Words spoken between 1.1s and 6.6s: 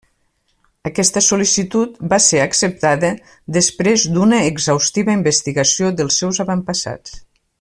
sol·licitud va ser acceptada després d'una exhaustiva investigació dels seus